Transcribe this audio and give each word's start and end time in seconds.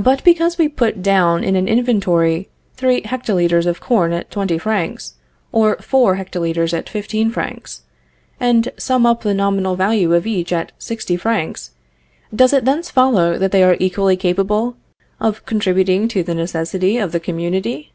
But 0.00 0.24
because 0.24 0.56
we 0.56 0.66
put 0.66 1.02
down 1.02 1.44
in 1.44 1.56
an 1.56 1.68
inventory 1.68 2.48
three 2.72 3.02
hectolitres 3.02 3.66
of 3.66 3.80
corn 3.82 4.14
at 4.14 4.30
20 4.30 4.56
francs, 4.56 5.16
or 5.52 5.76
four 5.76 6.14
hectolitres 6.16 6.72
at 6.72 6.88
15 6.88 7.30
francs, 7.30 7.82
and 8.40 8.70
sum 8.78 9.04
up 9.04 9.20
the 9.20 9.34
nominal 9.34 9.76
value 9.76 10.14
of 10.14 10.26
each 10.26 10.54
at 10.54 10.72
60 10.78 11.18
francs, 11.18 11.72
does 12.34 12.54
it 12.54 12.64
thence 12.64 12.88
follow 12.88 13.36
that 13.36 13.52
they 13.52 13.62
are 13.62 13.76
equally 13.78 14.16
capable 14.16 14.74
of 15.20 15.44
contributing 15.44 16.08
to 16.08 16.22
the 16.22 16.34
necessities 16.34 17.02
of 17.02 17.12
the 17.12 17.20
community? 17.20 17.92